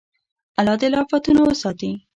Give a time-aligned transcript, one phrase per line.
[0.59, 1.91] الله دې له افتونو وساتي.